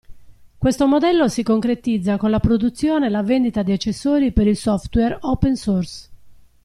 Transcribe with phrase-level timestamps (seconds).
[0.57, 5.19] Questo modello si concretizza con la produzione e la vendita di accessori per il software
[5.21, 6.09] open source.